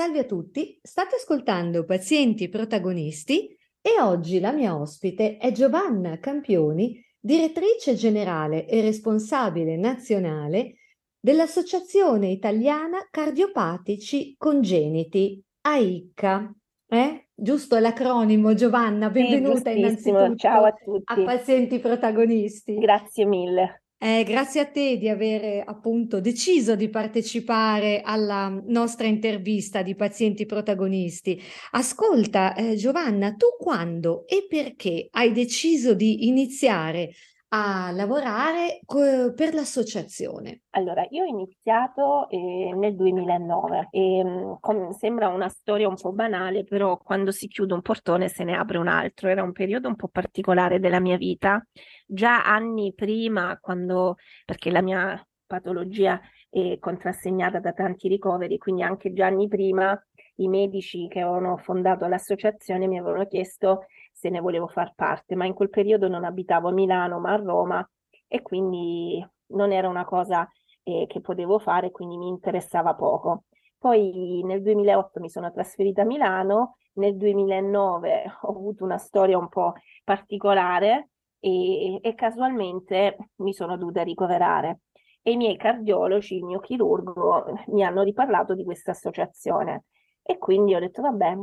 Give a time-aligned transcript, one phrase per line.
[0.00, 7.04] Salve a tutti, state ascoltando Pazienti Protagonisti e oggi la mia ospite è Giovanna Campioni,
[7.20, 10.76] direttrice generale e responsabile nazionale
[11.20, 16.50] dell'Associazione Italiana Cardiopatici Congeniti, AICA.
[16.88, 17.28] Eh?
[17.34, 21.12] Giusto l'acronimo, Giovanna, benvenuta sì, innanzitutto Ciao a tutti.
[21.12, 22.76] a Pazienti Protagonisti.
[22.76, 23.82] Grazie mille.
[24.02, 30.46] Eh, grazie a te di aver appunto deciso di partecipare alla nostra intervista di pazienti
[30.46, 31.38] protagonisti.
[31.72, 37.10] Ascolta, eh, Giovanna, tu quando e perché hai deciso di iniziare
[37.52, 40.62] a lavorare co- per l'associazione?
[40.70, 46.12] Allora, io ho iniziato eh, nel 2009 e mh, com- sembra una storia un po'
[46.12, 49.28] banale, però quando si chiude un portone se ne apre un altro.
[49.28, 51.64] Era un periodo un po' particolare della mia vita.
[52.06, 59.12] Già anni prima, quando, perché la mia patologia è contrassegnata da tanti ricoveri, quindi anche
[59.12, 60.00] già anni prima
[60.36, 63.86] i medici che avevano fondato l'associazione mi avevano chiesto
[64.20, 67.36] se ne volevo far parte, ma in quel periodo non abitavo a Milano ma a
[67.36, 67.90] Roma
[68.28, 70.46] e quindi non era una cosa
[70.82, 73.44] eh, che potevo fare, quindi mi interessava poco.
[73.78, 79.48] Poi nel 2008 mi sono trasferita a Milano, nel 2009 ho avuto una storia un
[79.48, 79.72] po'
[80.04, 84.80] particolare e, e casualmente mi sono dovuta ricoverare.
[85.22, 89.84] E i miei cardiologi, il mio chirurgo, mi hanno riparlato di questa associazione.
[90.22, 91.38] E quindi ho detto vabbè,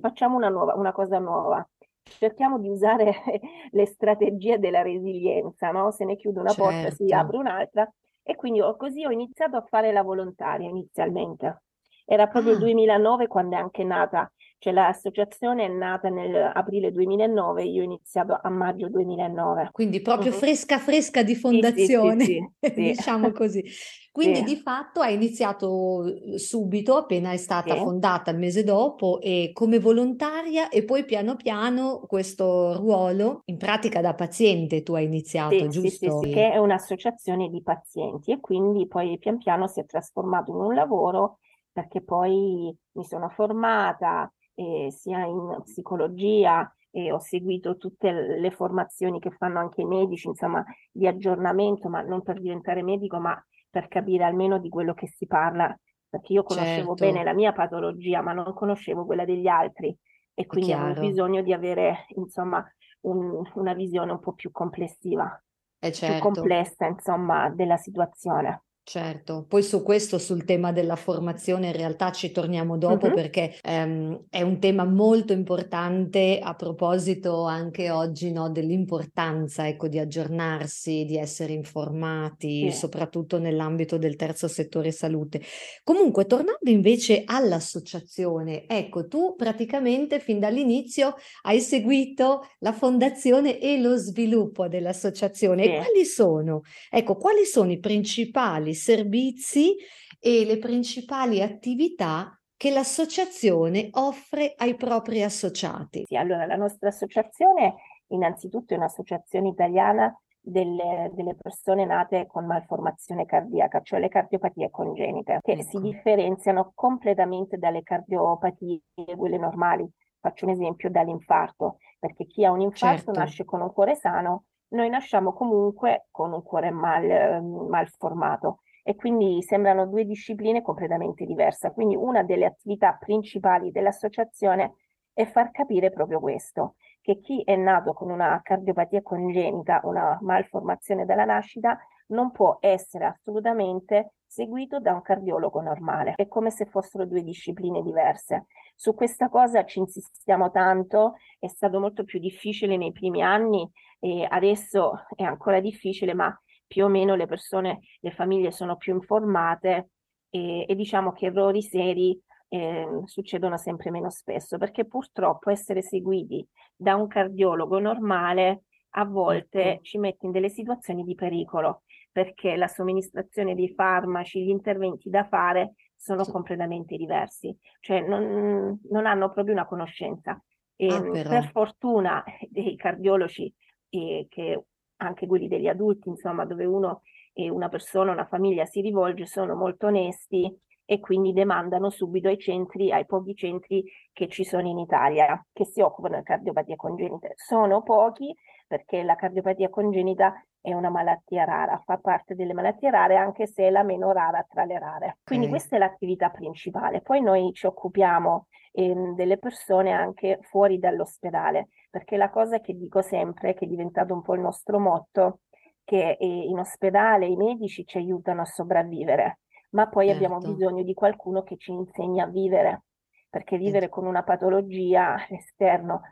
[0.00, 1.68] facciamo una, nuova, una cosa nuova
[2.02, 3.12] cerchiamo di usare
[3.70, 5.90] le strategie della resilienza, no?
[5.90, 6.70] Se ne chiude una certo.
[6.70, 7.24] porta, si certo.
[7.24, 7.92] apre un'altra.
[8.22, 11.62] E quindi ho, così ho iniziato a fare la volontaria inizialmente.
[12.04, 12.54] Era proprio ah.
[12.56, 14.30] il 2009 quando è anche nata,
[14.60, 19.70] cioè l'associazione è nata nell'aprile 2009, io ho iniziato a maggio 2009.
[19.72, 20.36] Quindi proprio uh-huh.
[20.36, 23.64] fresca fresca di fondazione, sì, sì, sì, diciamo così.
[24.12, 29.78] Quindi di fatto hai iniziato subito, appena è stata fondata il mese dopo, e come
[29.78, 36.20] volontaria e poi piano piano questo ruolo, in pratica da paziente tu hai iniziato, giusto?
[36.20, 40.50] Sì, sì, che è un'associazione di pazienti e quindi poi pian piano si è trasformato
[40.50, 41.38] in un lavoro
[41.72, 49.18] perché poi mi sono formata eh, sia in psicologia e ho seguito tutte le formazioni
[49.18, 50.62] che fanno anche i medici, insomma,
[50.92, 55.26] di aggiornamento, ma non per diventare medico, ma per capire almeno di quello che si
[55.26, 55.74] parla,
[56.08, 57.04] perché io conoscevo certo.
[57.04, 59.96] bene la mia patologia, ma non conoscevo quella degli altri
[60.34, 62.64] e quindi avevo bisogno di avere, insomma,
[63.02, 65.40] un, una visione un po' più complessiva,
[65.78, 66.06] certo.
[66.06, 68.64] più complessa, insomma, della situazione.
[68.90, 73.14] Certo, poi su questo, sul tema della formazione, in realtà ci torniamo dopo uh-huh.
[73.14, 80.00] perché ehm, è un tema molto importante a proposito anche oggi no, dell'importanza ecco, di
[80.00, 82.76] aggiornarsi, di essere informati, sì.
[82.76, 85.40] soprattutto nell'ambito del terzo settore salute.
[85.84, 93.94] Comunque, tornando invece all'associazione, ecco, tu praticamente fin dall'inizio hai seguito la fondazione e lo
[93.94, 95.62] sviluppo dell'associazione.
[95.62, 95.68] Sì.
[95.68, 96.62] E quali sono?
[96.90, 99.76] Ecco, quali sono i principali servizi
[100.18, 106.04] e le principali attività che l'associazione offre ai propri associati.
[106.06, 107.76] Sì, allora la nostra associazione
[108.08, 115.38] innanzitutto è un'associazione italiana delle, delle, persone nate con malformazione cardiaca, cioè le cardiopatie congenite,
[115.42, 115.62] che ecco.
[115.62, 118.80] si differenziano completamente dalle cardiopatie,
[119.16, 119.88] quelle normali.
[120.18, 123.18] Faccio un esempio dall'infarto, perché chi ha un infarto certo.
[123.18, 128.96] nasce con un cuore sano, noi nasciamo comunque con un cuore mal, mal formato e
[128.96, 131.70] quindi sembrano due discipline completamente diverse.
[131.70, 134.74] Quindi una delle attività principali dell'associazione
[135.12, 141.04] è far capire proprio questo, che chi è nato con una cardiopatia congenita, una malformazione
[141.04, 141.78] dalla nascita,
[142.08, 146.14] non può essere assolutamente seguito da un cardiologo normale.
[146.16, 148.46] È come se fossero due discipline diverse.
[148.74, 153.70] Su questa cosa ci insistiamo tanto, è stato molto più difficile nei primi anni
[154.00, 156.36] e adesso è ancora difficile, ma
[156.70, 159.90] più o meno le persone, le famiglie sono più informate
[160.30, 166.46] e, e diciamo che errori seri eh, succedono sempre meno spesso, perché purtroppo essere seguiti
[166.76, 169.82] da un cardiologo normale a volte mm.
[169.82, 171.82] ci mette in delle situazioni di pericolo,
[172.12, 176.30] perché la somministrazione dei farmaci, gli interventi da fare sono sì.
[176.30, 180.40] completamente diversi, cioè non, non, hanno proprio una conoscenza.
[180.76, 183.52] E, ah, per fortuna dei cardiologi
[183.88, 184.66] eh, che
[185.00, 187.02] anche quelli degli adulti, insomma, dove uno
[187.32, 190.54] e una persona, una famiglia si rivolge, sono molto onesti
[190.84, 195.64] e quindi demandano subito ai centri, ai pochi centri che ci sono in Italia, che
[195.64, 197.28] si occupano di cardiopatia congenita.
[197.36, 198.34] Sono pochi
[198.66, 203.68] perché la cardiopatia congenita è una malattia rara, fa parte delle malattie rare anche se
[203.68, 205.18] è la meno rara tra le rare.
[205.24, 205.58] Quindi okay.
[205.58, 207.00] questa è l'attività principale.
[207.00, 213.02] Poi noi ci occupiamo eh, delle persone anche fuori dall'ospedale, perché la cosa che dico
[213.02, 215.40] sempre, che è diventato un po' il nostro motto,
[215.84, 219.40] che eh, in ospedale i medici ci aiutano a sopravvivere,
[219.70, 220.24] ma poi certo.
[220.24, 222.84] abbiamo bisogno di qualcuno che ci insegni a vivere,
[223.28, 226.02] perché vivere con una patologia esterno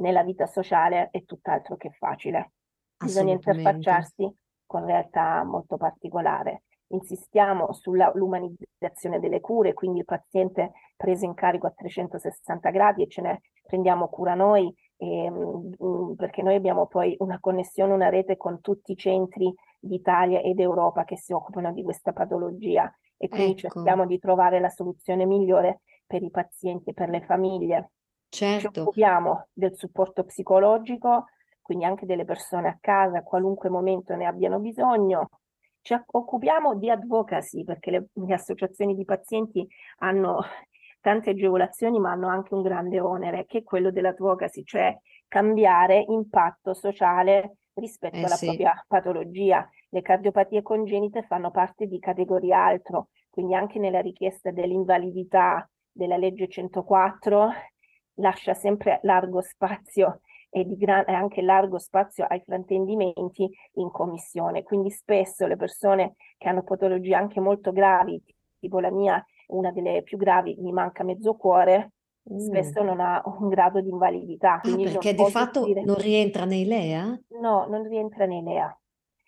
[0.00, 2.52] nella vita sociale è tutt'altro che facile.
[2.96, 4.30] Bisogna interfacciarsi
[4.66, 6.64] con realtà molto particolare.
[6.88, 13.20] Insistiamo sull'umanizzazione delle cure, quindi il paziente preso in carico a 360 gradi e ce
[13.20, 18.60] ne prendiamo cura noi, ehm, mm, perché noi abbiamo poi una connessione, una rete con
[18.60, 23.68] tutti i centri d'Italia ed Europa che si occupano di questa patologia e quindi ecco.
[23.68, 27.92] cerchiamo di trovare la soluzione migliore per i pazienti e per le famiglie.
[28.28, 28.70] Certo.
[28.70, 31.26] Ci occupiamo del supporto psicologico,
[31.62, 35.30] quindi anche delle persone a casa, a qualunque momento ne abbiano bisogno.
[35.82, 39.66] Ci occupiamo di advocacy perché le, le associazioni di pazienti
[39.98, 40.42] hanno
[41.00, 44.96] tante agevolazioni ma hanno anche un grande onere che è quello dell'advocacy, cioè
[45.28, 48.46] cambiare impatto sociale rispetto eh alla sì.
[48.46, 49.68] propria patologia.
[49.88, 56.48] Le cardiopatie congenite fanno parte di categoria altro, quindi anche nella richiesta dell'invalidità della legge
[56.48, 57.50] 104
[58.14, 60.20] lascia sempre largo spazio
[60.50, 64.62] e di gran, anche largo spazio ai fraintendimenti in commissione.
[64.62, 68.22] Quindi spesso le persone che hanno patologie anche molto gravi,
[68.58, 71.92] tipo la mia, una delle più gravi, mi manca mezzo cuore,
[72.32, 72.38] mm.
[72.38, 74.60] spesso non ha un grado di invalidità.
[74.62, 75.82] Ah, perché di fatto dire...
[75.82, 77.18] non rientra nei LEA?
[77.40, 78.74] No, non rientra nei LEA.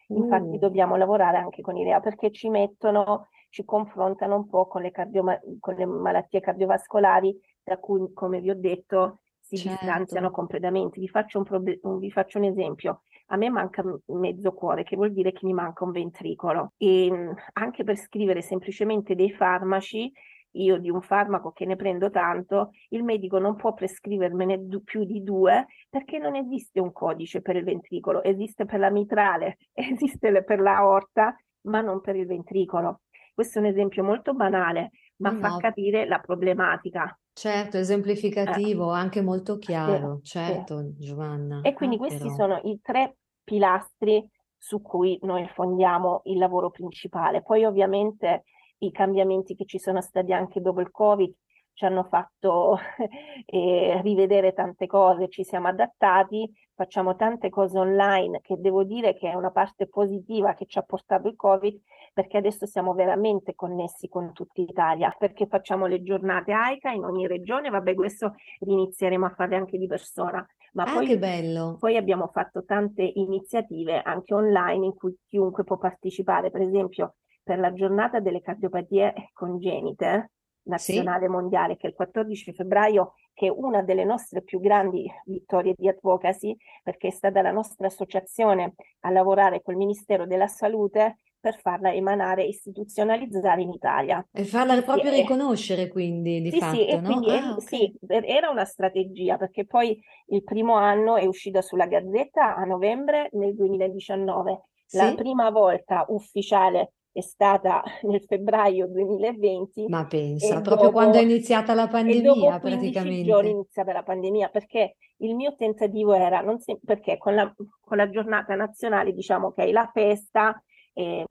[0.08, 0.60] Infatti mm.
[0.60, 4.90] dobbiamo lavorare anche con i LEA perché ci mettono, ci confrontano un po' con le,
[4.90, 9.20] cardioma- con le malattie cardiovascolari, da cui, come vi ho detto,
[9.56, 9.84] si certo.
[9.84, 11.00] distanziano completamente.
[11.00, 13.02] Vi faccio, un prob- vi faccio un esempio.
[13.26, 16.72] A me manca mezzo cuore, che vuol dire che mi manca un ventricolo.
[16.76, 20.12] E mm, anche per scrivere semplicemente dei farmaci,
[20.52, 25.04] io di un farmaco che ne prendo tanto, il medico non può prescrivermene du- più
[25.04, 30.43] di due perché non esiste un codice per il ventricolo, esiste per la mitrale, esiste
[30.44, 33.02] per la aorta, ma non per il ventricolo.
[33.34, 35.38] Questo è un esempio molto banale, ma no.
[35.38, 37.16] fa capire la problematica.
[37.34, 38.99] Certo, esemplificativo, eh.
[38.99, 40.93] anche molto chiaro, sì, certo.
[40.99, 41.61] Giovanna.
[41.62, 42.34] E quindi ah, questi però.
[42.34, 47.43] sono i tre pilastri su cui noi fondiamo il lavoro principale.
[47.43, 48.44] Poi ovviamente
[48.79, 51.34] i cambiamenti che ci sono stati anche dopo il Covid
[51.75, 52.79] ci hanno fatto
[53.46, 59.31] eh, rivedere tante cose, ci siamo adattati, facciamo tante cose online che devo dire che
[59.31, 61.81] è una parte positiva che ci ha portato il Covid
[62.12, 67.26] perché adesso siamo veramente connessi con tutta Italia, perché facciamo le giornate AICA in ogni
[67.26, 70.47] regione, vabbè questo inizieremo a fare anche di persona.
[70.75, 71.76] Ma ah, poi, che bello.
[71.79, 77.59] poi abbiamo fatto tante iniziative anche online in cui chiunque può partecipare, per esempio per
[77.59, 80.31] la giornata delle cardiopatie congenite
[80.65, 81.31] nazionale sì.
[81.31, 85.88] mondiale che è il 14 febbraio che è una delle nostre più grandi vittorie di
[85.88, 91.93] advocacy perché è stata la nostra associazione a lavorare col Ministero della Salute per farla
[91.93, 94.25] emanare e istituzionalizzare in Italia.
[94.31, 97.03] E farla proprio sì, riconoscere quindi di sì, fatto, sì, no?
[97.03, 97.67] quindi ah, è, okay.
[97.67, 103.29] sì, era una strategia perché poi il primo anno è uscita sulla Gazzetta a novembre
[103.33, 104.61] nel 2019,
[104.93, 105.15] la sì?
[105.17, 109.89] prima volta ufficiale è stata nel febbraio 2020.
[109.89, 113.25] Ma pensa, proprio dopo, quando è iniziata la pandemia praticamente.
[113.25, 117.53] giorni è iniziata la pandemia, perché il mio tentativo era, non si, perché con la,
[117.81, 121.25] con la giornata nazionale diciamo che è la festa e,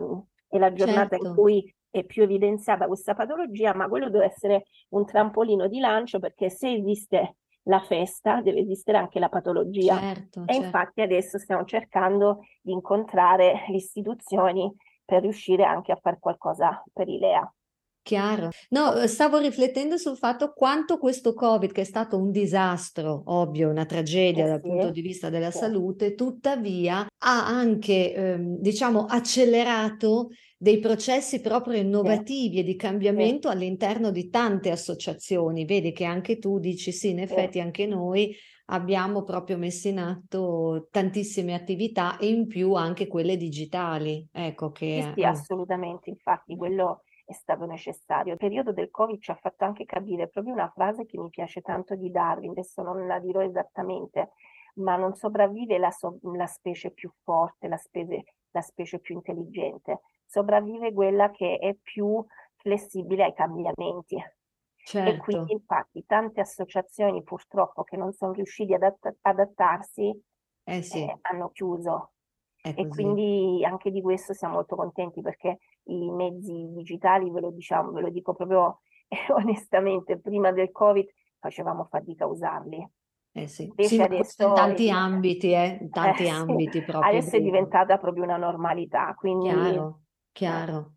[0.48, 1.28] è la giornata certo.
[1.28, 6.20] in cui è più evidenziata questa patologia, ma quello deve essere un trampolino di lancio
[6.20, 9.98] perché se esiste la festa deve esistere anche la patologia.
[10.00, 10.66] Certo, e certo.
[10.66, 17.08] infatti adesso stiamo cercando di incontrare le istituzioni per riuscire anche a fare qualcosa per
[17.08, 17.54] i LEA.
[18.04, 18.50] Chiaro.
[18.70, 23.86] No, stavo riflettendo sul fatto quanto questo Covid, che è stato un disastro, ovvio, una
[23.86, 25.60] tragedia eh dal punto di vista della sì.
[25.60, 32.60] salute, tuttavia ha anche, ehm, diciamo, accelerato dei processi proprio innovativi sì.
[32.60, 35.66] e di cambiamento all'interno di tante associazioni.
[35.66, 40.88] Vedi che anche tu dici sì, in effetti anche noi abbiamo proprio messo in atto
[40.92, 44.28] tantissime attività e in più anche quelle digitali.
[44.32, 45.02] Ecco che...
[45.04, 48.34] Sì, sì, assolutamente, infatti quello è stato necessario.
[48.34, 51.62] Il periodo del Covid ci ha fatto anche capire proprio una frase che mi piace
[51.62, 54.32] tanto di Darwin, adesso non la dirò esattamente,
[54.76, 60.02] ma non sopravvive la, so- la specie più forte, la, spese, la specie più intelligente,
[60.26, 62.24] sopravvive quella che è più
[62.56, 64.18] flessibile ai cambiamenti.
[64.84, 65.10] Certo.
[65.10, 70.20] E quindi infatti tante associazioni purtroppo che non sono riusciti ad adatt- adattarsi
[70.64, 71.00] eh sì.
[71.04, 72.14] eh, hanno chiuso
[72.64, 77.92] E quindi anche di questo siamo molto contenti perché i mezzi digitali, ve lo diciamo,
[77.92, 78.82] ve lo dico proprio
[79.36, 81.08] onestamente, prima del Covid
[81.40, 82.90] facevamo fatica a usarli.
[83.34, 83.72] Eh sì.
[83.78, 86.84] Sì, adesso in tanti ambiti, eh, in tanti eh, ambiti sì.
[86.84, 87.10] proprio.
[87.10, 89.50] Adesso è diventata proprio una normalità, quindi...
[89.50, 90.94] Chiaro, chiaro.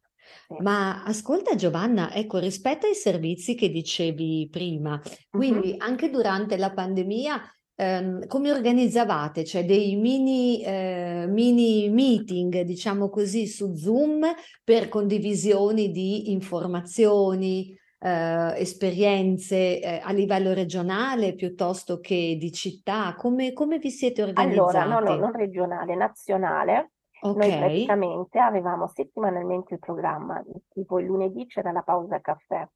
[0.49, 0.57] Sì.
[0.61, 5.01] Ma ascolta Giovanna, ecco, rispetto ai servizi che dicevi prima,
[5.31, 5.77] quindi uh-huh.
[5.81, 7.41] anche durante la pandemia,
[7.75, 9.45] ehm, come organizzavate?
[9.45, 14.25] Cioè dei mini, eh, mini meeting, diciamo così, su Zoom
[14.63, 23.15] per condivisioni di informazioni, eh, esperienze eh, a livello regionale piuttosto che di città?
[23.17, 24.77] Come, come vi siete organizzati?
[24.77, 26.91] Allora, no, no, non regionale, nazionale.
[27.21, 27.49] Okay.
[27.49, 32.69] Noi praticamente avevamo settimanalmente il programma, tipo il lunedì c'era la pausa caffè,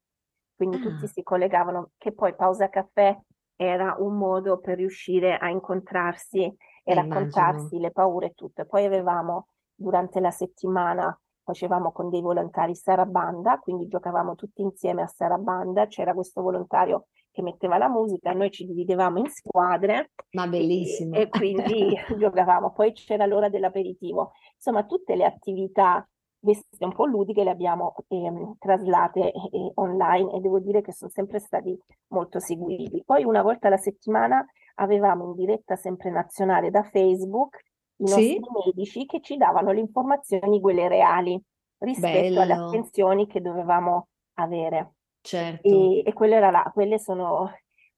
[0.57, 0.81] quindi ah.
[0.81, 3.15] tutti si collegavano, che poi pausa caffè
[3.61, 7.81] era un modo per riuscire a incontrarsi e eh, raccontarsi immagino.
[7.83, 8.65] le paure e tutto.
[8.65, 15.07] Poi avevamo durante la settimana facevamo con dei volontari Sarabanda, quindi giocavamo tutti insieme a
[15.07, 20.11] Sarabanda, c'era questo volontario che metteva la musica, noi ci dividevamo in squadre.
[20.33, 21.15] Ma bellissimo.
[21.17, 24.33] E, e quindi giocavamo, poi c'era l'ora dell'aperitivo.
[24.55, 26.07] Insomma, tutte le attività
[26.41, 31.11] queste un po' ludiche le abbiamo eh, traslate eh, online e devo dire che sono
[31.11, 31.77] sempre stati
[32.09, 33.03] molto seguiti.
[33.05, 34.45] Poi una volta alla settimana
[34.77, 37.65] avevamo in diretta sempre nazionale da Facebook
[37.99, 38.41] i nostri sì?
[38.65, 41.41] medici che ci davano le informazioni, quelle reali,
[41.79, 42.41] rispetto Bello.
[42.41, 44.95] alle attenzioni che dovevamo avere.
[45.21, 45.69] Certo.
[45.69, 47.51] E, e quelle, là, quelle sono,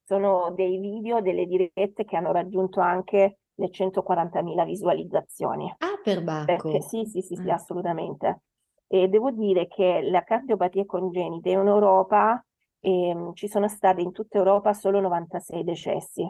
[0.02, 5.75] sono dei video, delle dirette che hanno raggiunto anche le 140.000 visualizzazioni.
[5.78, 6.80] Ah, per Bacco.
[6.80, 7.54] sì, sì, sì, sì, ah.
[7.54, 8.42] assolutamente.
[8.87, 12.45] E devo dire che la cardiopatia congenita in Europa
[12.80, 16.28] eh, ci sono state in tutta Europa solo 96 decessi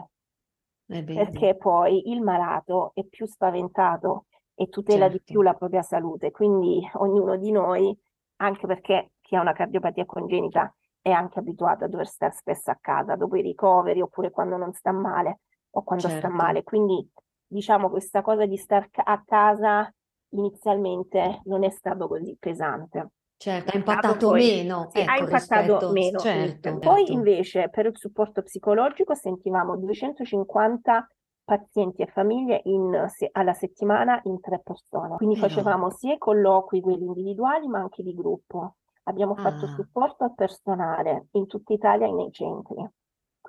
[0.99, 5.17] perché poi il malato è più spaventato e tutela certo.
[5.17, 6.31] di più la propria salute.
[6.31, 7.97] Quindi ognuno di noi,
[8.37, 12.77] anche perché chi ha una cardiopatia congenita è anche abituato a dover stare spesso a
[12.79, 15.39] casa dopo i ricoveri oppure quando non sta male
[15.71, 16.27] o quando certo.
[16.27, 16.63] sta male.
[16.63, 17.09] Quindi
[17.51, 19.93] diciamo questa cosa di stare a casa
[20.29, 23.09] inizialmente non è stato così pesante.
[23.35, 24.87] Certo, ha impattato poi, meno.
[24.91, 26.19] Sì, ecco, ha impattato rispetto, meno.
[26.19, 27.11] Certo, poi certo.
[27.11, 31.07] invece per il supporto psicologico sentivamo 250
[31.43, 35.15] pazienti e famiglie in, se, alla settimana in tre persone.
[35.17, 35.47] Quindi Però...
[35.47, 38.75] facevamo sia i colloqui, quelli individuali, ma anche di gruppo.
[39.05, 39.41] Abbiamo ah.
[39.41, 42.87] fatto supporto al personale in tutta Italia e nei centri.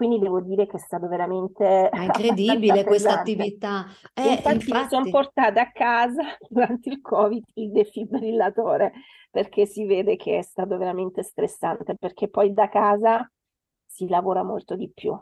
[0.02, 1.88] Quindi devo dire che è stato veramente...
[1.88, 3.86] È incredibile questa attività.
[4.14, 8.92] Eh, infatti, infatti mi sono portata a casa durante il Covid il defibrillatore
[9.30, 13.30] perché si vede che è stato veramente stressante, perché poi da casa
[13.86, 15.16] si lavora molto di più.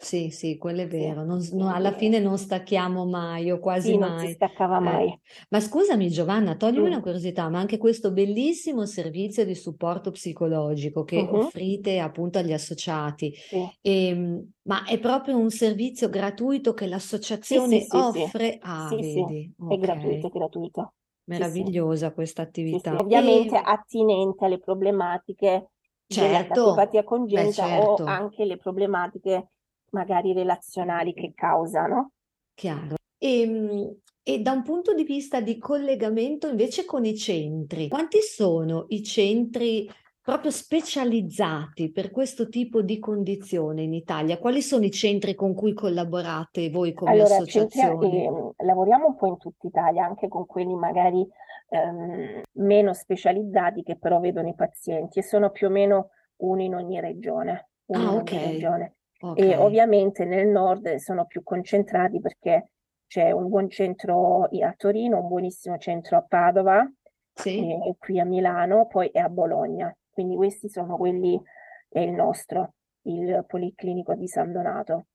[0.00, 1.24] Sì, sì, quello è vero.
[1.24, 4.10] Non, non, alla fine non stacchiamo mai o quasi sì, mai.
[4.10, 4.80] Non si staccava eh.
[4.80, 5.20] mai.
[5.48, 6.92] Ma scusami Giovanna, toglimi mm.
[6.92, 11.38] una curiosità, ma anche questo bellissimo servizio di supporto psicologico che uh-huh.
[11.38, 13.68] offrite appunto agli associati, sì.
[13.80, 18.58] e, ehm, ma è proprio un servizio gratuito che l'associazione sì, offre?
[18.60, 19.52] Ah, vedi.
[19.58, 19.76] Okay.
[19.76, 20.92] È gratuito, è gratuito.
[21.24, 22.94] Meravigliosa questa attività.
[22.94, 23.62] Ovviamente e...
[23.64, 25.70] attinente alle problematiche
[26.06, 26.74] certo.
[26.74, 28.02] della congenita Beh, certo.
[28.04, 29.48] o anche le problematiche
[29.90, 32.12] magari relazionali che causano.
[32.54, 32.96] Chiaro.
[33.18, 38.20] E, ehm, e da un punto di vista di collegamento invece con i centri, quanti
[38.20, 39.90] sono i centri
[40.20, 44.36] proprio specializzati per questo tipo di condizione in Italia?
[44.36, 48.24] Quali sono i centri con cui collaborate voi come allora, associazione?
[48.56, 51.26] Eh, lavoriamo un po' in tutta Italia, anche con quelli magari
[51.70, 56.10] ehm, meno specializzati che però vedono i pazienti e sono più o meno
[56.42, 57.70] uno in ogni regione.
[57.92, 58.30] ah, ok.
[58.30, 58.96] Regione.
[59.20, 59.50] Okay.
[59.50, 62.70] E ovviamente nel nord sono più concentrati perché
[63.08, 66.88] c'è un buon centro a Torino, un buonissimo centro a Padova,
[67.32, 67.72] sì.
[67.72, 69.92] e qui a Milano, poi è a Bologna.
[70.10, 71.40] Quindi questi sono quelli,
[71.88, 75.06] è il nostro, il Policlinico di San Donato.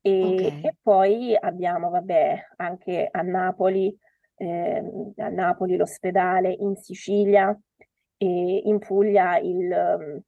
[0.00, 0.60] E, okay.
[0.62, 3.96] e poi abbiamo, vabbè, anche a Napoli,
[4.36, 7.56] eh, a Napoli l'ospedale, in Sicilia
[8.16, 10.22] e in Puglia il,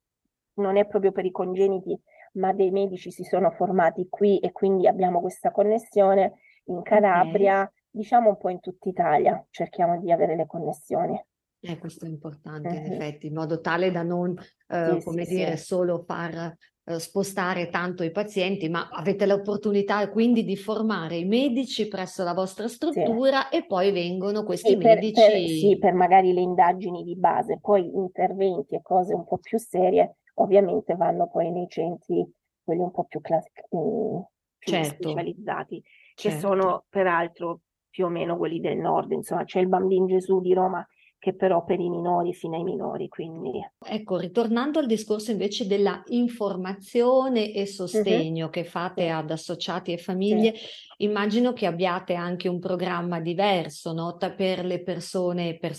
[0.54, 1.98] non è proprio per i congeniti,
[2.38, 6.34] ma dei medici si sono formati qui e quindi abbiamo questa connessione
[6.66, 7.72] in Calabria, okay.
[7.90, 11.20] diciamo un po' in tutta Italia, cerchiamo di avere le connessioni.
[11.60, 14.36] Eh, questo è importante in effetti, in modo tale da non,
[14.68, 15.64] eh, Sì, come sì, dire, sì.
[15.64, 16.54] solo far
[16.84, 22.32] eh, spostare tanto i pazienti, ma avete l'opportunità quindi di formare i medici presso la
[22.32, 25.78] vostra struttura e poi vengono questi Sì, per, per- sì, medici.
[25.78, 30.94] per magari le indagini di base, poi interventi e cose un po' più serie, ovviamente
[30.94, 32.26] vanno poi nei centri,
[32.62, 34.26] quelli un po' più, classici, più
[34.58, 35.82] Certo, specializzati,
[36.14, 36.46] che certo.
[36.46, 40.86] sono peraltro più o meno quelli del nord, insomma c'è il Bambino Gesù di Roma
[41.18, 43.50] che però per i minori, fino ai minori, quindi...
[43.84, 48.50] Ecco, ritornando al discorso invece della informazione e sostegno uh-huh.
[48.50, 49.08] che fate sì.
[49.08, 51.04] ad associati e famiglie, sì.
[51.04, 54.16] immagino che abbiate anche un programma diverso, no?
[54.36, 55.74] per le persone, per,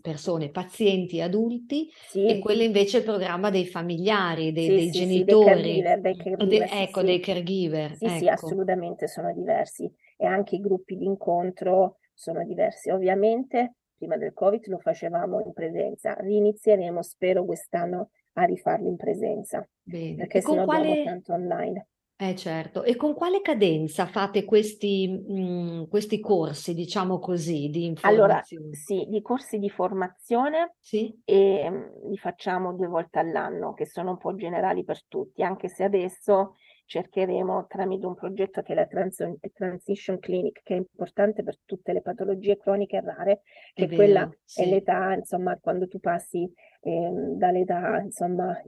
[0.00, 2.26] persone, pazienti adulti sì.
[2.26, 5.44] e quello invece è il programma dei familiari, dei, dei genitori.
[5.44, 7.96] Dei caregiver, dei caregiver, de- ecco, dei caregiver.
[7.96, 8.16] Sì, ecco.
[8.18, 12.90] sì, assolutamente sono diversi e anche i gruppi di incontro sono diversi.
[12.90, 13.74] Ovviamente
[14.04, 20.16] prima del Covid lo facevamo in presenza, rinizieremo, spero quest'anno a rifarlo in presenza, Bene.
[20.16, 21.02] perché se no quale...
[21.04, 21.88] tanto online.
[22.16, 27.86] Eh certo, e con quale cadenza fate questi, mh, mm, questi corsi, diciamo così, di
[27.86, 28.32] informazione?
[28.32, 31.12] Allora, sì, di corsi di formazione sì?
[31.24, 35.42] e mh, mm, li facciamo due volte all'anno, che sono un po' generali per tutti,
[35.42, 36.54] anche se adesso
[36.86, 41.92] cercheremo tramite un progetto che è la Trans- Transition Clinic, che è importante per tutte
[41.92, 44.62] le patologie croniche rare, che è quella sì.
[44.62, 46.50] è l'età, insomma, quando tu passi
[46.80, 48.60] eh, dall'età, insomma,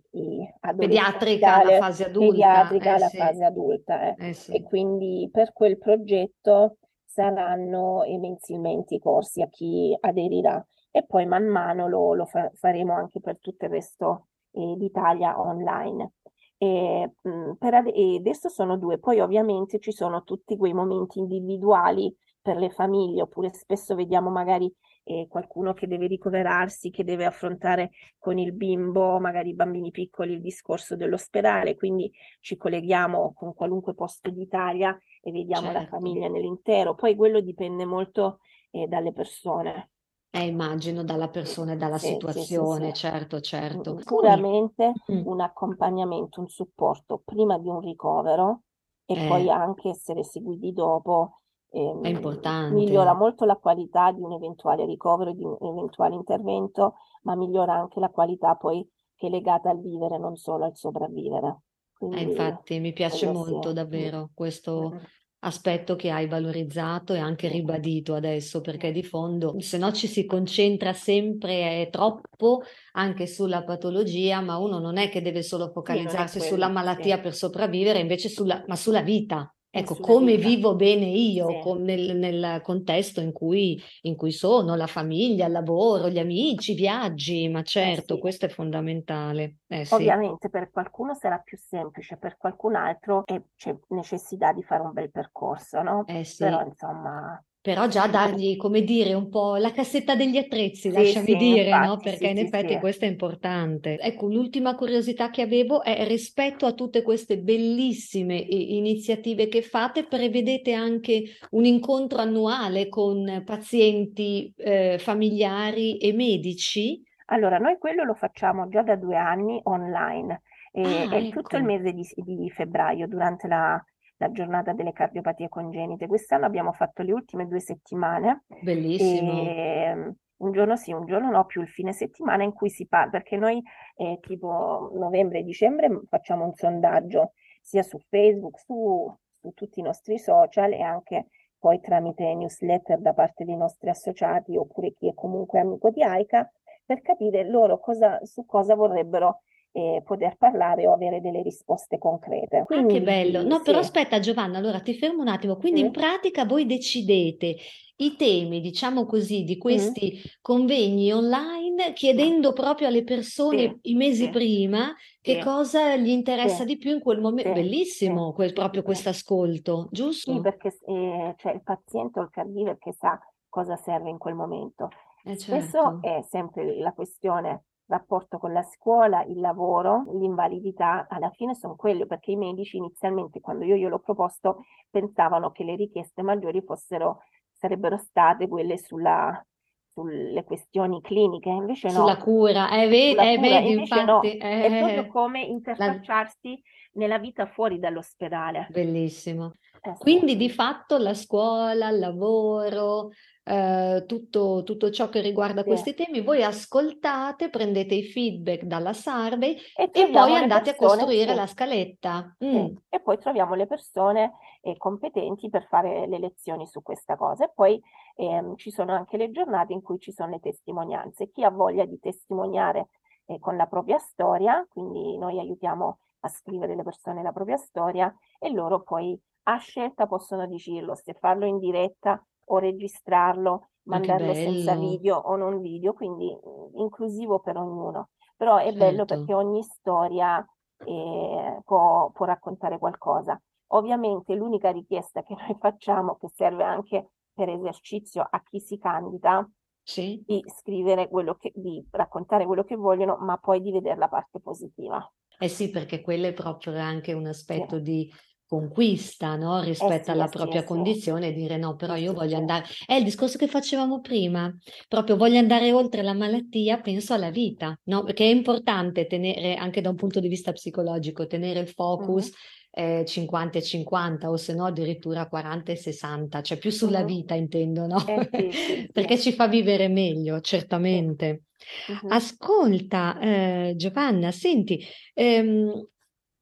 [0.77, 2.31] pediatrica alla fase adulta.
[2.31, 3.17] Pediatrica eh, alla sì.
[3.17, 4.15] fase adulta.
[4.15, 4.29] Eh.
[4.29, 4.55] eh sì.
[4.55, 11.47] E quindi per quel progetto saranno mensilmente i corsi a chi aderirà e poi man
[11.47, 16.13] mano lo, lo fa- faremo anche per tutto il resto eh, d'Italia online.
[16.59, 21.19] E, mh, per ad- e adesso sono due, poi ovviamente ci sono tutti quei momenti
[21.19, 24.73] individuali per le famiglie, oppure spesso vediamo magari
[25.05, 30.33] eh, qualcuno che deve ricoverarsi, che deve affrontare con il bimbo, magari i bambini piccoli,
[30.33, 32.11] il discorso dell'ospedale, quindi
[32.41, 35.81] ci colleghiamo con qualunque posto d'Italia e vediamo certo.
[35.81, 36.95] la famiglia nell'intero.
[36.95, 38.39] Poi quello dipende molto
[38.71, 39.91] eh, dalle persone.
[40.37, 43.99] Eh, immagino dalla persona e dalla sì, situazione, sì, sì, certo, certo.
[43.99, 45.27] Sicuramente mm.
[45.27, 48.65] un accompagnamento, un supporto prima di un ricovero
[49.07, 49.29] e eh.
[49.29, 51.41] poi anche essere seguiti dopo.
[51.71, 52.75] Ehm, È importante.
[52.75, 57.99] Migliora molto la qualità di un eventuale ricovero, di un eventuale intervento, ma migliora anche
[57.99, 61.47] la qualità poi che è legata al vivere, non solo al sopravvivere.
[61.49, 61.61] Eh,
[61.97, 64.99] Quindi, eh, infatti mi piace molto davvero questo, mm
[65.47, 70.25] aspetto che hai valorizzato e anche ribadito adesso, perché di fondo se no ci si
[70.27, 76.49] concentra sempre troppo anche sulla patologia, ma uno non è che deve solo focalizzarsi sì,
[76.49, 77.23] sulla malattia sì.
[77.23, 79.56] per sopravvivere, invece sulla, ma sulla vita.
[79.79, 80.49] Ecco, come vita.
[80.49, 81.59] vivo bene io sì.
[81.61, 86.73] con, nel, nel, contesto in cui, in cui, sono, la famiglia, il lavoro, gli amici,
[86.73, 88.21] i viaggi, ma eh, certo, eh sì.
[88.21, 89.59] questo è fondamentale.
[89.67, 90.51] Eh, Ovviamente sì.
[90.51, 93.25] per qualcuno sarà più semplice, per qualcun altro
[93.57, 96.05] c'è necessità di fare un bel percorso, no?
[96.07, 100.93] Eh Però insomma però già dargli, come dire, un po' la cassetta degli attrezzi, sì,
[100.93, 101.97] lasciami sì, dire, infatti, no?
[101.97, 103.99] Perché sì, in effetti questo è importante.
[103.99, 110.75] Ecco, l'ultima curiosità che avevo è rispetto a tutte queste bellissime iniziative che fate, prevedete
[110.75, 117.03] anche un incontro annuale con pazienti, eh, familiari e medici?
[117.31, 120.43] Allora, noi quello lo facciamo già da due anni online.
[120.71, 121.41] E, ah, è ecco.
[121.41, 123.85] tutto il mese di, di febbraio, durante la,
[124.19, 126.07] la giornata delle cardiopatie congenite.
[126.07, 128.45] Quest'anno abbiamo fatto le ultime due settimane.
[128.63, 129.31] Bellissimo.
[129.33, 133.11] E, un giorno sì, un giorno no, più il fine settimana in cui si parla,
[133.11, 133.63] perché noi
[133.97, 139.83] eh, tipo novembre e dicembre facciamo un sondaggio sia su Facebook, su, su tutti i
[139.83, 145.15] nostri social e anche poi tramite newsletter da parte dei nostri associati oppure chi è
[145.15, 146.51] comunque amico di AICA
[146.85, 149.41] per capire loro cosa, su cosa vorrebbero
[149.77, 152.63] e poter parlare o avere delle risposte concrete.
[152.65, 153.43] Quindi, ah, che bello.
[153.43, 153.65] No, sì.
[153.65, 155.57] però aspetta Giovanna, allora ti fermo un attimo.
[155.57, 155.87] Quindi sì.
[155.87, 157.57] in pratica voi decidete
[157.97, 160.21] i temi, diciamo così, di questi mm.
[160.41, 163.91] convegni online chiedendo proprio alle persone sì.
[163.91, 167.53] i mesi prima che cosa gli interessa di più in quel momento.
[167.53, 170.33] Bellissimo quel, proprio questo ascolto, giusto?
[170.33, 174.35] Sì, perché eh, cioè, il paziente o il caregiver che sa cosa serve in quel
[174.37, 174.89] momento.
[175.23, 175.67] Eh, certo.
[175.67, 181.77] Spesso è sempre la questione rapporto con la scuola, il lavoro, l'invalidità, alla fine sono
[181.77, 187.21] quello, perché i medici inizialmente, quando io gliel'ho proposto, pensavano che le richieste maggiori fossero,
[187.53, 189.45] sarebbero state quelle sulla,
[189.93, 191.95] sulle questioni cliniche, invece no.
[191.95, 194.05] Sulla cura, eh, vedi, eh, vedi infatti.
[194.05, 194.23] No.
[194.23, 197.01] Eh, è proprio come interfacciarsi la...
[197.01, 198.67] nella vita fuori dall'ospedale.
[198.71, 199.55] Bellissimo.
[199.83, 200.37] Eh, Quindi sì.
[200.37, 203.11] di fatto la scuola, il lavoro,
[203.45, 205.69] eh, tutto, tutto, ciò che riguarda sì.
[205.69, 210.97] questi temi, voi ascoltate, prendete i feedback dalla Survey e, e poi andate persone, a
[210.97, 211.37] costruire sì.
[211.37, 212.37] la scaletta.
[212.45, 212.77] Mm.
[212.89, 217.45] E poi troviamo le persone eh, competenti per fare le lezioni su questa cosa.
[217.45, 217.81] E poi
[218.17, 221.31] ehm, ci sono anche le giornate in cui ci sono le testimonianze.
[221.31, 222.89] Chi ha voglia di testimoniare
[223.27, 228.13] eh, con la propria storia, quindi noi aiutiamo a scrivere le persone la propria storia
[228.39, 234.75] e loro poi a scelta possono dirlo, se farlo in diretta o registrarlo, mandarlo senza
[234.75, 238.11] video o non video, quindi mm, inclusivo per ognuno.
[238.37, 238.79] Però è certo.
[238.79, 240.45] bello perché ogni storia
[240.85, 243.41] eh, può, può raccontare qualcosa.
[243.69, 249.49] Ovviamente l'unica richiesta che noi facciamo, che serve anche per esercizio a chi si candida,
[249.83, 250.23] sì.
[250.27, 254.41] di scrivere quello che, di raccontare quello che vogliono, ma poi di vedere la parte
[254.41, 255.13] positiva.
[255.39, 257.83] Eh sì, perché quello è proprio anche un aspetto sì.
[257.83, 258.13] di
[258.47, 259.61] conquista no?
[259.61, 262.65] rispetto eh sì, alla eh propria sì, condizione e dire no, però io voglio andare.
[262.85, 264.53] È il discorso che facevamo prima,
[264.89, 268.05] proprio voglio andare oltre la malattia, penso alla vita, no?
[268.05, 272.25] Perché è importante tenere, anche da un punto di vista psicologico, tenere il focus.
[272.27, 272.55] Mm-hmm.
[272.79, 277.07] Eh, 50 e 50 o se no addirittura 40 e 60, cioè più sulla mm-hmm.
[277.07, 278.05] vita intendo, no?
[278.07, 281.45] Eh, sì, Perché ci fa vivere meglio, certamente.
[281.91, 282.13] Mm-hmm.
[282.13, 285.89] Ascolta, eh, Giovanna, senti, ehm,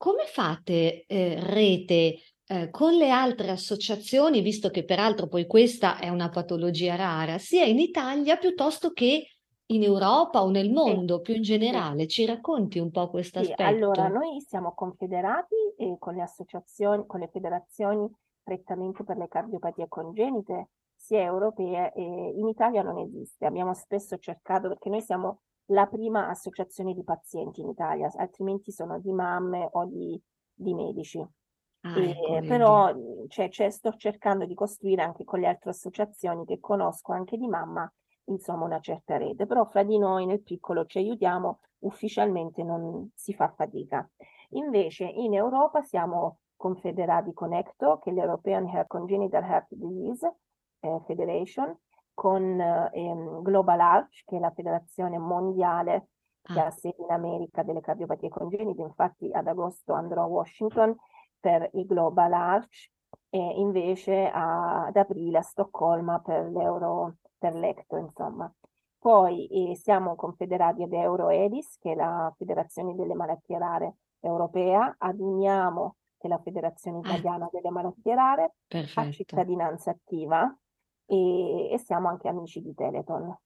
[0.04, 6.10] come fate eh, rete eh, con le altre associazioni, visto che peraltro poi questa è
[6.10, 9.26] una patologia rara, sia in Italia piuttosto che
[9.68, 11.22] in Europa o nel mondo sì.
[11.22, 12.06] più in generale?
[12.06, 13.66] Ci racconti un po' questo sì, aspetto?
[13.66, 18.06] Allora, noi siamo confederati eh, con le associazioni, con le federazioni
[18.42, 23.46] prettamente per le cardiopatie congenite, sia europee, e in Italia non esiste.
[23.46, 28.98] Abbiamo spesso cercato, perché noi siamo la prima associazione di pazienti in Italia, altrimenti sono
[28.98, 30.20] di mamme o di,
[30.52, 31.26] di medici.
[31.86, 32.94] Ah, ecco, però
[33.28, 37.46] cioè, cioè, sto cercando di costruire anche con le altre associazioni che conosco anche di
[37.46, 37.90] mamma,
[38.24, 43.34] insomma, una certa rete, però fra di noi nel piccolo ci aiutiamo, ufficialmente non si
[43.34, 44.08] fa fatica.
[44.50, 50.36] Invece in Europa siamo confederati con ECTO, che è l'European Heart Congenital Heart Disease
[50.80, 51.76] eh, Federation,
[52.14, 56.08] con ehm, Global Arch, che è la federazione mondiale
[56.40, 56.66] che ah.
[56.66, 58.82] ha sede in America delle cardiopatie congenite.
[58.82, 60.96] Infatti ad agosto andrò a Washington
[61.40, 62.90] per il Global Arch
[63.30, 68.52] e invece a, ad aprile a Stoccolma per l'Euro, per l'ECTO, insomma.
[68.98, 75.18] Poi eh, siamo confederati ad EuroEDIS, che è la federazione delle malattie rare europea, ad
[75.18, 77.10] Uniamo, che è la federazione ah.
[77.10, 77.50] italiana ah.
[77.52, 79.00] delle malattie rare, Perfetto.
[79.00, 80.56] a cittadinanza attiva,
[81.06, 83.36] e, e siamo anche amici di Teleton.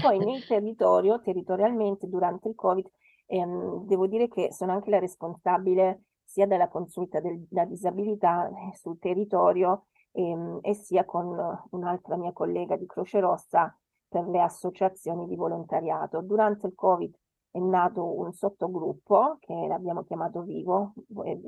[0.00, 2.86] Poi nel territorio, territorialmente, durante il Covid,
[3.26, 8.98] ehm, devo dire che sono anche la responsabile sia della consulta della disabilità eh, sul
[8.98, 11.36] territorio ehm, e sia con
[11.70, 13.74] un'altra mia collega di Croce Rossa
[14.08, 16.20] per le associazioni di volontariato.
[16.20, 17.14] Durante il Covid
[17.50, 20.92] è nato un sottogruppo che l'abbiamo chiamato Vivo,
[21.24, 21.40] eh,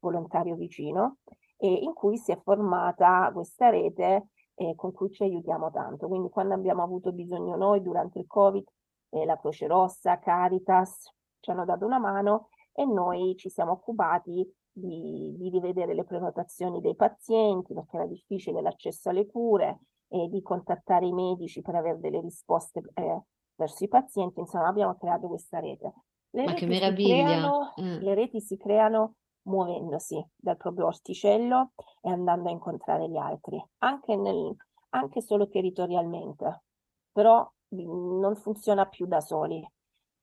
[0.00, 1.16] volontario vicino,
[1.56, 6.08] e in cui si è formata questa rete eh, con cui ci aiutiamo tanto.
[6.08, 8.64] Quindi quando abbiamo avuto bisogno noi durante il Covid,
[9.10, 14.48] eh, la Croce Rossa, Caritas ci hanno dato una mano e noi ci siamo occupati
[14.72, 20.42] di, di rivedere le prenotazioni dei pazienti perché era difficile l'accesso alle cure e di
[20.42, 23.22] contattare i medici per avere delle risposte eh,
[23.54, 24.40] verso i pazienti.
[24.40, 25.92] Insomma, abbiamo creato questa rete.
[26.30, 27.24] Le Ma che meraviglia!
[27.24, 27.98] Creano, mm.
[27.98, 34.16] Le reti si creano muovendosi dal proprio orticello e andando a incontrare gli altri, anche,
[34.16, 34.54] nel,
[34.90, 36.62] anche solo territorialmente,
[37.10, 39.66] però mm, non funziona più da soli.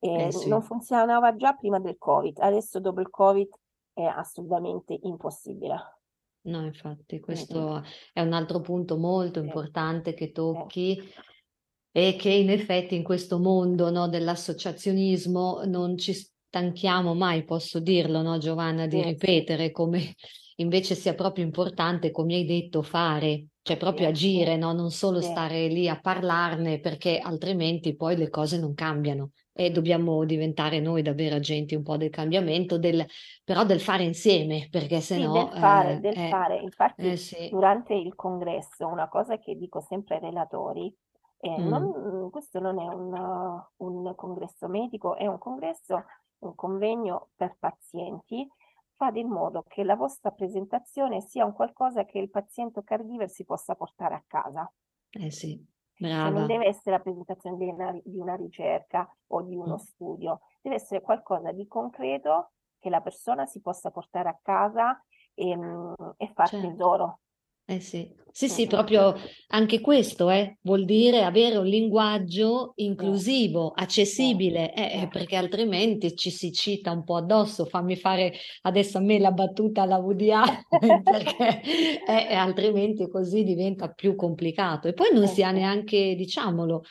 [0.02, 0.48] Eh, sì.
[0.48, 3.48] Non funzionava già prima del Covid, adesso dopo il Covid
[3.92, 5.98] è assolutamente impossibile.
[6.42, 7.82] No, infatti, questo mm-hmm.
[8.14, 10.98] è un altro punto molto importante che tocchi
[11.92, 16.14] e che in effetti in questo mondo no, dell'associazionismo non ci,
[16.50, 20.14] stanchiamo mai, posso dirlo, no, Giovanna, di ripetere come
[20.56, 24.72] invece sia proprio importante, come hai detto, fare, cioè proprio agire, no?
[24.72, 30.24] non solo stare lì a parlarne, perché altrimenti poi le cose non cambiano e dobbiamo
[30.24, 33.06] diventare noi davvero agenti un po' del cambiamento, del,
[33.44, 35.32] però del fare insieme, perché se no...
[35.32, 36.56] Del fare, eh, del eh, fare.
[36.56, 37.48] Infatti eh, sì.
[37.48, 40.92] durante il congresso una cosa che dico sempre ai relatori,
[41.38, 41.68] eh, mm.
[41.68, 46.04] non, questo non è un, un congresso medico, è un congresso
[46.40, 48.48] un convegno per pazienti,
[48.94, 53.44] fate in modo che la vostra presentazione sia un qualcosa che il paziente caregiver si
[53.44, 54.70] possa portare a casa.
[55.10, 55.64] Eh sì,
[55.96, 56.28] brava.
[56.28, 59.78] Cioè non deve essere la presentazione di una, di una ricerca o di uno mm.
[59.78, 65.02] studio, deve essere qualcosa di concreto che la persona si possa portare a casa
[65.34, 66.66] e, mm, e far certo.
[66.68, 67.20] tesoro
[67.70, 68.12] eh sì.
[68.32, 69.14] Sì, sì, proprio
[69.48, 76.30] anche questo eh, vuol dire avere un linguaggio inclusivo, accessibile, eh, eh, perché altrimenti ci
[76.30, 77.64] si cita un po' addosso.
[77.66, 80.30] Fammi fare adesso a me la battuta alla Woody
[81.02, 81.60] perché
[82.06, 84.86] eh, altrimenti così diventa più complicato.
[84.86, 86.84] E poi non si ha neanche, diciamolo,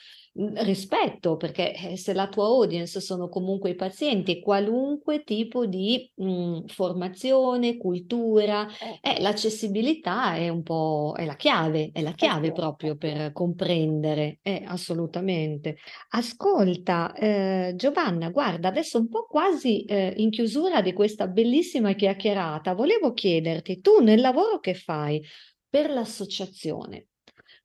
[0.63, 6.65] rispetto, perché eh, se la tua audience sono comunque i pazienti, qualunque tipo di mh,
[6.67, 8.67] formazione, cultura,
[9.02, 14.63] eh, l'accessibilità è un po' è la chiave, è la chiave proprio per comprendere, eh,
[14.65, 15.78] assolutamente.
[16.10, 22.74] Ascolta, eh, Giovanna, guarda, adesso un po' quasi eh, in chiusura di questa bellissima chiacchierata,
[22.74, 25.24] volevo chiederti, tu nel lavoro che fai
[25.70, 27.10] per l'associazione,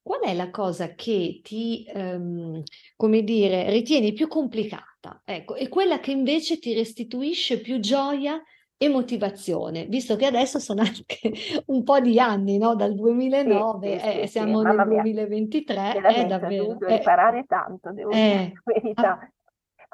[0.02, 2.62] qual è la cosa che ti, ehm,
[2.96, 5.22] come dire, ritieni più complicata?
[5.24, 8.42] Ecco, e quella che invece ti restituisce più gioia
[8.76, 11.16] e motivazione, visto che adesso sono anche
[11.66, 12.74] un po' di anni, no?
[12.74, 16.64] Dal 2009, sì, sì, eh, siamo sì, nel mamma mia, 2023, è davvero...
[16.64, 19.28] dovuto eh, imparare tanto, devo dire eh, la verità.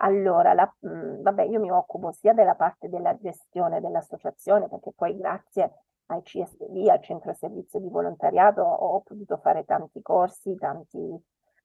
[0.03, 5.17] Allora, la- mh, vabbè, io mi occupo sia della parte della gestione dell'associazione, perché poi
[5.17, 5.73] grazie
[6.07, 10.99] al CSV, al Centro Servizio di Volontariato, ho potuto fare tanti corsi, tanti,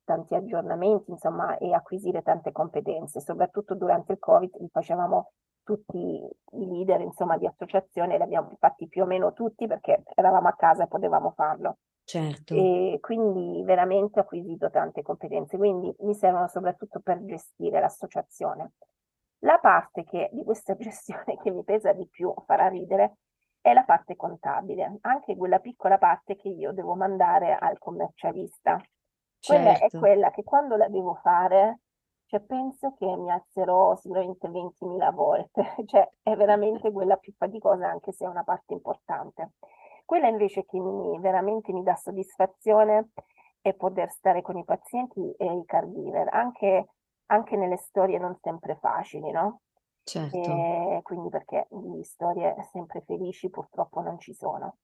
[0.04, 3.22] tanti aggiornamenti, insomma, e acquisire tante competenze.
[3.22, 5.32] Soprattutto durante il Covid li facevamo
[5.66, 10.48] tutti i leader, insomma, di associazione, li abbiamo fatti più o meno tutti perché eravamo
[10.48, 11.80] a casa e potevamo farlo.
[12.06, 18.74] certo, E quindi veramente ho acquisito tante competenze, quindi mi servono soprattutto per gestire l'associazione.
[19.40, 23.18] La parte che, di questa gestione che mi pesa di più, farà ridere,
[23.60, 28.80] è la parte contabile, anche quella piccola parte che io devo mandare al commercialista.
[29.44, 31.82] Quella è certo, quella che quando la devo fare,
[32.28, 38.12] cioè penso che mi alzerò sicuramente 20.000 volte, cioè è veramente quella più faticosa anche
[38.12, 39.54] se è una parte importante.
[40.06, 43.10] Quella invece che mi, veramente mi dà soddisfazione
[43.62, 46.90] è poter stare con i pazienti e i caregiver, anche,
[47.28, 49.62] anche nelle storie non sempre facili, no?
[50.04, 54.78] certo, E quindi perché di storie sempre felici purtroppo non ci sono.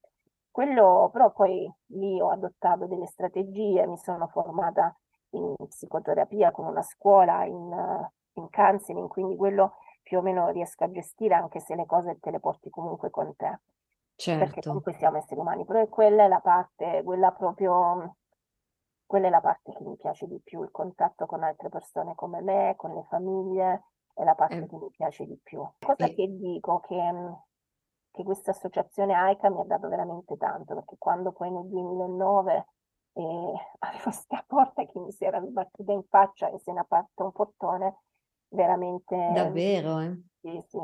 [0.49, 4.95] Quello però poi lì ho adottato delle strategie, mi sono formata
[5.32, 10.84] in psicoterapia con una scuola, in, eh, in counseling, quindi quello più o meno riesco
[10.84, 13.60] a gestire anche se le cose te le porti comunque con te,
[14.36, 14.62] perché certo.
[14.63, 18.17] comunque siamo esseri umani, però quella è la parte, quella proprio,
[19.06, 22.41] quella è la parte che mi piace di più, il contatto con altre persone come
[22.41, 25.62] me, con le famiglie, è la parte Eh, che mi piace di più.
[25.80, 26.98] Cosa e- che dico che,
[28.12, 32.67] che questa associazione AICA mi ha dato veramente tanto, perché quando poi nel 2009
[33.13, 36.82] eh, avevo questa porta che mi si era ribattuta in faccia e se ne è
[36.82, 38.00] aperto un portone,
[38.50, 40.22] veramente davvero, eh?
[40.42, 40.78] sì, sì,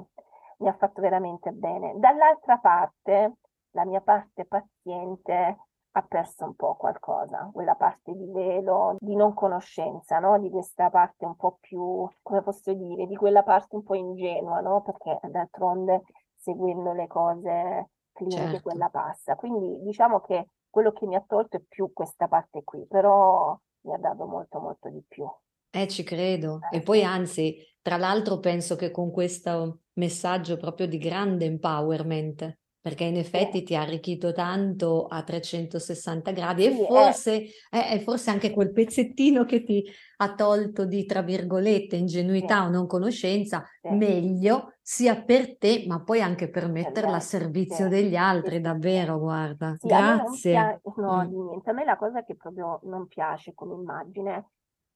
[0.60, 1.94] mi ha fatto veramente bene.
[1.98, 3.40] Dall'altra parte,
[3.72, 5.58] la mia parte paziente
[5.92, 10.40] ha perso un po' qualcosa, quella parte di velo, di non conoscenza, no?
[10.40, 14.62] Di questa parte un po' più, come posso dire, di quella parte un po' ingenua,
[14.62, 14.82] no?
[14.82, 16.04] Perché d'altronde
[16.38, 18.62] seguendo le cose cliniche Certo.
[18.62, 19.36] quella passa.
[19.36, 23.94] Quindi diciamo che quello che mi ha tolto è più questa parte qui, però mi
[23.94, 25.26] ha dato molto molto di più.
[25.70, 26.62] Eh, ci credo.
[26.72, 32.58] Eh, E poi anzi, tra l'altro penso che con questo messaggio proprio di grande empowerment,
[32.88, 38.00] perché in effetti ti ha arricchito tanto a 360 gradi e è, forse è, è
[38.00, 39.84] forse anche quel pezzettino che ti
[40.20, 46.22] ha tolto di, tra virgolette, ingenuità o non conoscenza, meglio sia per te, ma poi
[46.22, 49.76] anche per metterla a servizio degli altri, davvero, guarda.
[49.78, 50.52] Sì, Grazie.
[50.52, 54.52] piace, no, Mm, di niente, a me la cosa che proprio non piace come immagine,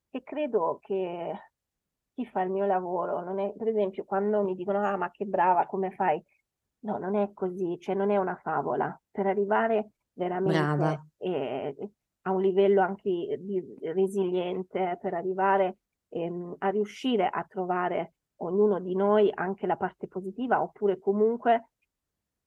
[0.10, 1.34] che credo che
[2.14, 5.26] chi fa il mio lavoro, non è, per esempio, quando mi dicono, ah, ma che
[5.26, 6.24] brava, come fai?
[6.84, 9.00] No, non è così, cioè non è una favola.
[9.12, 11.76] Per arrivare veramente brava, eh,
[12.24, 15.78] a un livello anche di resiliente, per arrivare
[16.10, 21.70] ehm, a riuscire a trovare ognuno di noi anche la parte positiva, oppure comunque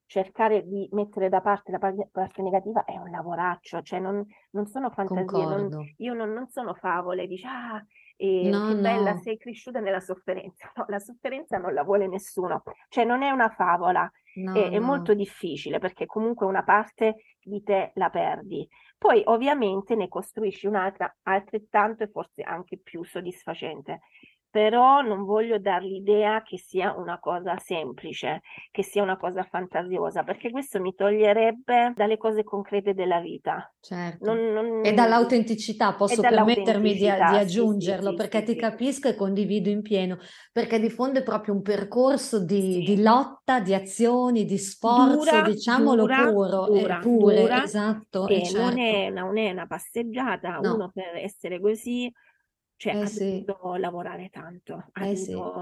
[0.07, 4.67] cercare di mettere da parte la par- parte negativa è un lavoraccio, cioè non, non
[4.67, 5.85] sono fantasie, non- concordo.
[5.99, 7.85] io non, non sono favole, dici, ah,
[8.17, 10.71] eh, No, che bella, no, sei cresciuta nella sofferenza.
[10.77, 14.79] No, la sofferenza non la vuole nessuno, cioè non è una favola, no, è, è
[14.79, 18.67] molto difficile perché comunque una parte di te la perdi.
[18.97, 24.01] Poi ovviamente ne costruisci un'altra altrettanto e forse anche più soddisfacente.
[24.55, 30.23] Però non voglio dar l'idea che sia una cosa semplice, che sia una cosa fantasiosa,
[30.23, 33.69] perché questo mi toglierebbe dalle cose concrete della vita.
[33.81, 34.33] Certo.
[34.33, 34.39] Non,
[34.81, 34.95] E non...
[34.95, 39.17] dall'autenticità È posso permettermi di, di dall'autenticità, sì, sì, aggiungerlo perché sì, ti capisco e
[39.17, 40.19] condivido in pieno,
[40.53, 45.43] perché di fondo è proprio un percorso di, di lotta, di azioni, di sforzo, Dura,
[45.43, 48.77] diciamolo dura, puro, eh, dura, pure, dura, esatto, e e non certo.
[48.77, 52.13] è, non è una passeggiata, uno No, per essere così,
[52.77, 55.53] cioè eh ha sì, dovuto lavorare tanto, ha eh sì,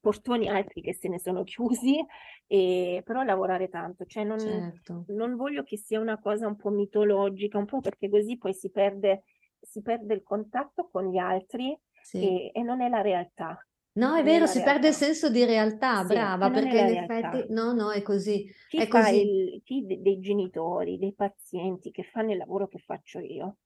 [0.00, 2.04] portoni altri che se ne sono chiusi,
[2.46, 6.70] e, però lavorare tanto, cioè non, certo, non voglio che sia una cosa un po'
[6.70, 9.24] mitologica, un po' perché così poi si perde,
[9.60, 13.58] si perde il contatto con gli altri sì, e, e non è la realtà.
[13.96, 14.94] No, è vero, si perde il realtà.
[14.94, 17.32] senso di realtà, Sì, brava, perché in realtà.
[17.32, 19.20] effetti no, no, è così, Chi è così.
[19.20, 23.58] il, chi de- dei genitori, dei pazienti che fanno il lavoro che faccio io,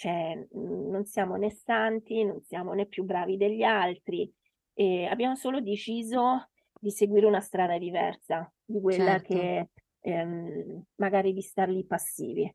[0.00, 4.32] cioè non siamo né santi, non siamo né più bravi degli altri,
[4.72, 6.48] e abbiamo solo deciso
[6.80, 9.68] di seguire una strada diversa di quella Certo, che
[10.00, 12.50] ehm, magari di star lì passivi.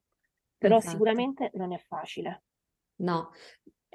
[0.58, 0.90] Però esatto.
[0.90, 2.46] sicuramente non è facile.
[2.96, 3.30] No,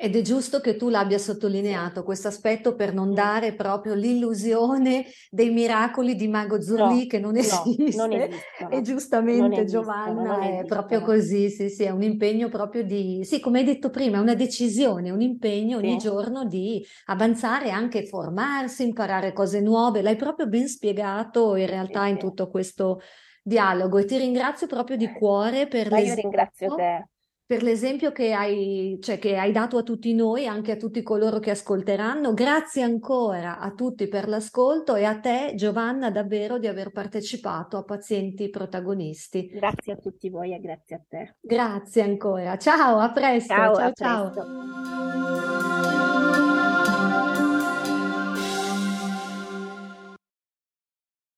[0.02, 3.14] ed è giusto che tu l'abbia sottolineato questo aspetto per non mm.
[3.14, 7.64] dare proprio l'illusione dei miracoli di Mago No, Zurlì che non no,
[7.96, 8.66] non esiste.
[8.70, 13.58] E giustamente Giovanna è proprio così, sì, sì, è un impegno proprio di, sì, come
[13.58, 18.84] hai detto prima, è una decisione, un impegno ogni Sì, giorno di avanzare, anche formarsi,
[18.84, 20.00] imparare cose nuove.
[20.00, 23.02] L'hai proprio ben spiegato in realtà in tutto questo
[23.42, 27.08] dialogo e ti ringrazio proprio di cuore per Ma io ringrazio te.
[27.50, 31.40] Per l'esempio che hai, cioè, che hai dato a tutti noi, anche a tutti coloro
[31.40, 32.32] che ascolteranno.
[32.32, 37.82] Grazie ancora a tutti per l'ascolto e a te, Giovanna, davvero di aver partecipato a
[37.82, 39.48] Pazienti Protagonisti.
[39.48, 41.38] Grazie a tutti voi e grazie a te.
[41.40, 42.56] Grazie ancora.
[42.56, 43.52] Ciao, a presto.
[43.52, 44.30] Ciao, Ciao, a ciao.
[46.30, 46.49] presto.